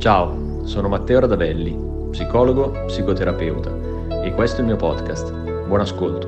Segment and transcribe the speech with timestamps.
[0.00, 1.76] Ciao, sono Matteo Radavelli,
[2.08, 3.70] psicologo, psicoterapeuta
[4.24, 5.30] e questo è il mio podcast.
[5.66, 6.26] Buon ascolto.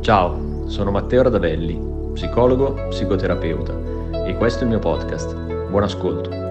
[0.00, 1.78] Ciao, sono Matteo Radavelli,
[2.14, 5.34] psicologo, psicoterapeuta e questo è il mio podcast.
[5.68, 6.47] Buon ascolto.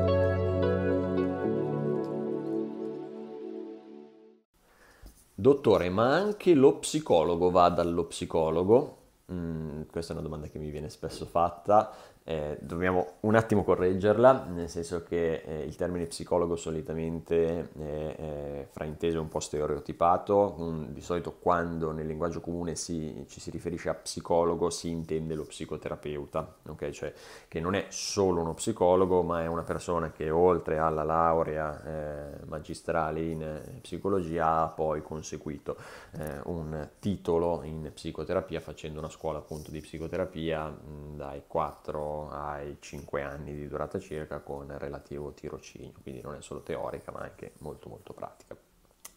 [5.39, 8.97] Dottore, ma anche lo psicologo va dallo psicologo?
[9.31, 11.93] Mm, questa è una domanda che mi viene spesso fatta
[12.29, 18.67] eh, dobbiamo un attimo correggerla, nel senso che eh, il termine psicologo solitamente è, è
[18.69, 23.87] frainteso un po' stereotipato, un, di solito quando nel linguaggio comune si, ci si riferisce
[23.87, 26.91] a psicologo si intende lo psicoterapeuta, okay?
[26.91, 27.13] cioè
[27.47, 32.45] che non è solo uno psicologo ma è una persona che oltre alla laurea eh,
[32.45, 35.77] magistrale in eh, psicologia ha poi conseguito
[36.17, 42.77] eh, un titolo in psicoterapia facendo una scuola appunto di psicoterapia mh, dai 4 ai
[42.79, 47.53] 5 anni di durata circa con relativo tirocinio, quindi non è solo teorica ma anche
[47.59, 48.55] molto molto pratica.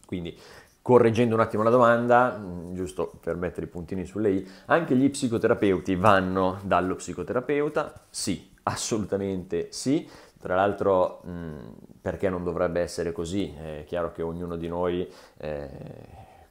[0.06, 0.38] Quindi
[0.82, 5.08] correggendo un attimo la domanda, mm, giusto per mettere i puntini sulle i, anche gli
[5.08, 8.06] psicoterapeuti vanno dallo psicoterapeuta?
[8.10, 10.08] Sì, assolutamente sì.
[10.40, 11.58] Tra l'altro, mm,
[12.00, 13.52] perché non dovrebbe essere così?
[13.54, 15.06] È chiaro che ognuno di noi
[15.36, 15.68] eh,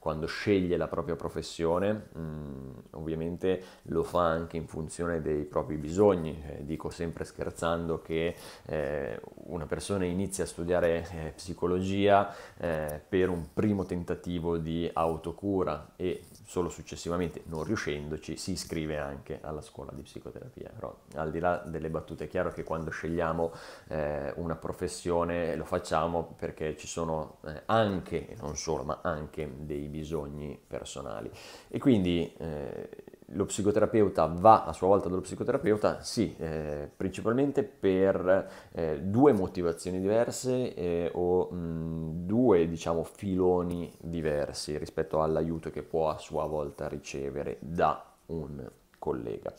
[0.00, 5.76] quando sceglie la propria professione, mh, mm, ovviamente lo fa anche in funzione dei propri
[5.76, 6.42] bisogni.
[6.46, 8.34] Eh, dico sempre scherzando che
[8.64, 15.92] eh, una persona inizia a studiare eh, psicologia eh, per un primo tentativo di autocura
[15.96, 20.70] e solo successivamente, non riuscendoci, si iscrive anche alla scuola di psicoterapia.
[20.74, 23.52] Però al di là delle battute, è chiaro che quando scegliamo
[23.88, 29.89] eh, una professione lo facciamo perché ci sono eh, anche, non solo, ma anche dei
[29.90, 31.30] bisogni personali.
[31.68, 32.88] E quindi eh,
[33.32, 36.02] lo psicoterapeuta va a sua volta dallo psicoterapeuta?
[36.02, 44.76] Sì, eh, principalmente per eh, due motivazioni diverse eh, o mh, due, diciamo, filoni diversi
[44.78, 48.68] rispetto all'aiuto che può a sua volta ricevere da un
[49.00, 49.52] collega.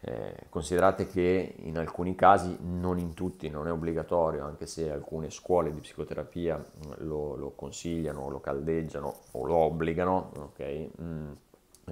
[0.00, 5.28] Eh, considerate che in alcuni casi, non in tutti, non è obbligatorio, anche se alcune
[5.28, 6.62] scuole di psicoterapia
[6.98, 10.88] lo, lo consigliano, lo caldeggiano o lo obbligano, ok?
[11.02, 11.32] Mm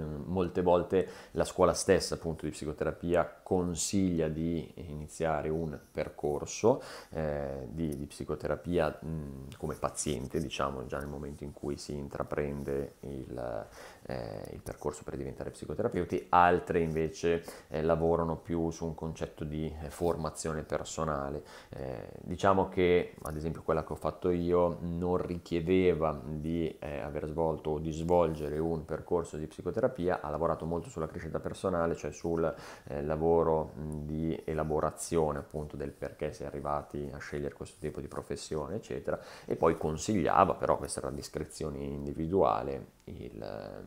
[0.00, 7.96] molte volte la scuola stessa appunto di psicoterapia consiglia di iniziare un percorso eh, di,
[7.96, 13.66] di, psicoterapia mh, come paziente, diciamo già nel momento in cui si intraprende il,
[14.06, 19.70] eh, il percorso per diventare psicoterapeuti, altre invece eh, lavorano più su un concetto di
[19.82, 21.42] eh, formazione personale.
[21.68, 27.26] Eh, diciamo che ad esempio quella che ho fatto io non richiedeva di eh, aver
[27.26, 32.12] svolto o di svolgere un percorso di psicoterapia, ha lavorato molto sulla crescita personale, cioè
[32.12, 32.54] sul
[32.84, 38.08] eh, lavoro di elaborazione appunto del perché si è arrivati a scegliere questo tipo di
[38.08, 43.84] professione, eccetera, e poi consigliava, però questa era discrezione individuale, il,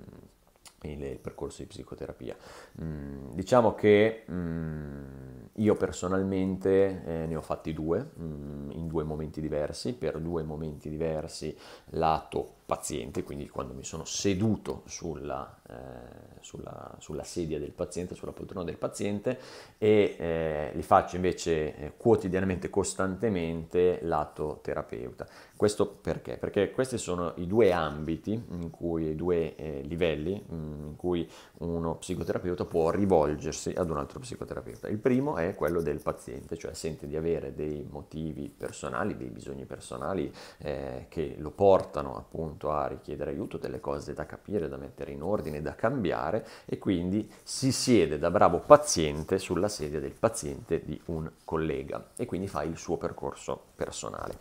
[0.81, 2.35] il, il percorso di psicoterapia.
[2.81, 5.24] Mm, diciamo che mm,
[5.57, 10.89] io personalmente eh, ne ho fatti due, mm, in due momenti diversi, per due momenti
[10.89, 11.55] diversi
[11.91, 18.31] lato paziente, quindi quando mi sono seduto sulla, eh, sulla, sulla, sedia del paziente, sulla
[18.31, 19.37] poltrona del paziente
[19.77, 25.27] e eh, li faccio invece eh, quotidianamente, costantemente lato terapeuta.
[25.55, 26.37] Questo perché?
[26.37, 31.29] Perché questi sono i due ambiti, in cui, i due eh, livelli mm, in cui
[31.59, 34.87] uno psicoterapeuta può rivolgersi ad un altro psicoterapeuta.
[34.87, 39.65] Il primo è quello del paziente, cioè sente di avere dei motivi personali, dei bisogni
[39.65, 45.11] personali eh, che lo portano appunto a richiedere aiuto, delle cose da capire, da mettere
[45.11, 50.83] in ordine, da cambiare e quindi si siede da bravo paziente sulla sedia del paziente
[50.83, 54.37] di un collega e quindi fa il suo percorso personale.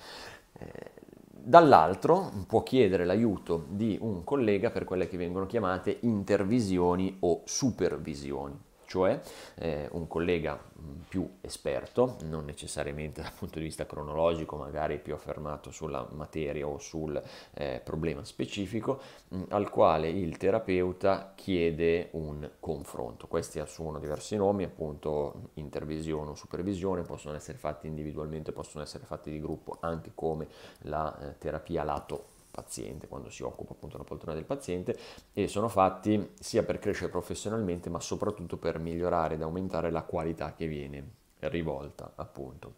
[0.59, 1.03] Eh,
[1.47, 8.59] Dall'altro può chiedere l'aiuto di un collega per quelle che vengono chiamate intervisioni o supervisioni
[8.87, 9.21] cioè
[9.57, 15.15] eh, un collega mm, più esperto, non necessariamente dal punto di vista cronologico, magari più
[15.15, 17.21] affermato sulla materia o sul
[17.55, 23.27] eh, problema specifico, mh, mm, al quale il terapeuta chiede un confronto.
[23.27, 29.31] Questi assumono diversi nomi, appunto intervisione o supervisione, possono essere fatti individualmente, possono essere fatti
[29.31, 30.49] di gruppo, anche come
[30.83, 34.97] la eh, terapia lato paziente, quando si occupa appunto della poltrona del paziente
[35.33, 40.55] e sono fatti sia per crescere professionalmente ma soprattutto per migliorare ed aumentare la qualità
[40.55, 42.75] che viene rivolta appunto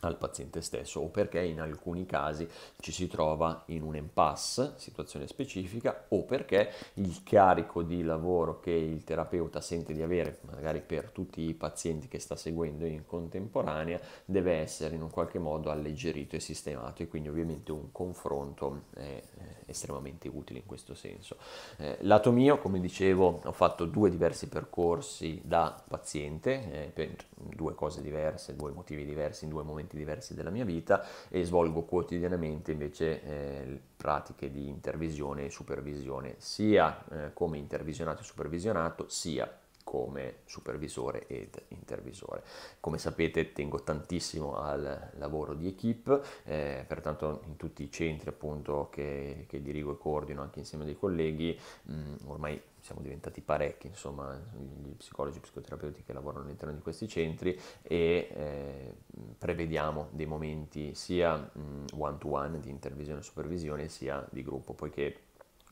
[0.00, 2.48] al paziente stesso o perché in alcuni casi
[2.78, 8.70] ci si trova in un impasse, situazione specifica, o perché il carico di lavoro che
[8.70, 14.00] il terapeuta sente di avere, magari per tutti i pazienti che sta seguendo in contemporanea,
[14.24, 19.22] deve essere in un qualche modo alleggerito e sistemato e quindi ovviamente un confronto è
[19.68, 21.36] estremamente utile in questo senso.
[21.76, 27.74] Eh, lato mio, come dicevo, ho fatto due diversi percorsi da paziente, eh, per due
[27.74, 31.82] cose diverse, due motivi diversi in due momenti momenti diversi della mia vita e svolgo
[31.82, 39.50] quotidianamente invece eh, pratiche di intervisione e supervisione, sia eh, come intervisionato e supervisionato, sia
[39.88, 42.42] come supervisore ed intervisore.
[42.78, 48.90] Come sapete tengo tantissimo al lavoro di equip, eh, pertanto in tutti i centri appunto
[48.90, 53.86] che, che dirigo e coordino anche insieme ai colleghi, mh, mm, ormai siamo diventati parecchi,
[53.86, 54.38] insomma,
[54.82, 58.94] gli psicologi e psicoterapeuti che lavorano all'interno di questi centri e eh,
[59.38, 65.27] prevediamo dei momenti sia mh, one-to-one di intervisione e supervisione sia di gruppo, poiché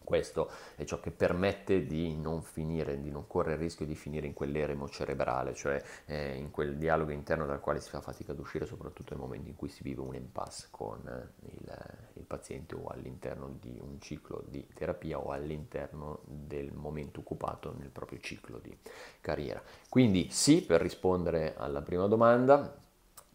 [0.07, 4.29] questo è ciò che permette di non finire, di non correre il rischio di finire
[4.29, 8.39] in quell'eremo cerebrale, cioè eh, in quel dialogo interno dal quale si fa fatica ad
[8.39, 11.77] uscire, soprattutto nel momento in cui si vive un impasse con eh, il,
[12.15, 17.91] il, paziente o all'interno di un ciclo di terapia o all'interno del momento occupato nel
[17.91, 18.77] proprio ciclo di
[19.21, 19.61] carriera.
[19.89, 22.85] Quindi sì, per rispondere alla prima domanda,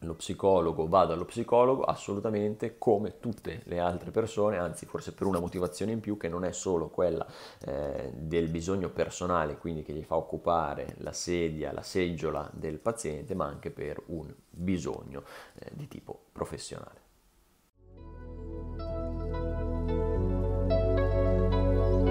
[0.03, 5.39] lo psicologo va dallo psicologo assolutamente come tutte le altre persone, anzi forse per una
[5.39, 7.25] motivazione in più che non è solo quella
[7.65, 13.35] eh, del bisogno personale, quindi che gli fa occupare la sedia, la seggiola del paziente,
[13.35, 15.23] ma anche per un bisogno
[15.59, 16.99] eh, di tipo professionale.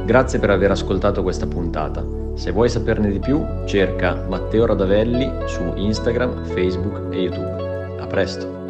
[0.04, 2.04] Grazie per aver ascoltato questa puntata.
[2.34, 7.69] Se vuoi saperne di più, cerca Matteo Radavelli su Instagram, Facebook e YouTube
[8.06, 8.60] presto.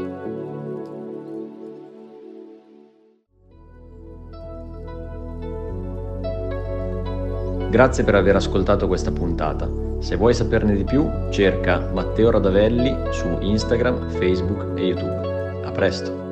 [7.71, 9.71] Grazie per aver ascoltato questa puntata.
[10.00, 15.62] Se vuoi saperne di più, cerca Matteo Radavelli su Instagram, Facebook e YouTube.
[15.65, 16.30] A presto!